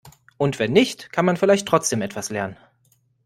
[0.37, 2.57] Und wenn nicht, kann man vielleicht trotzdem etwas lernen.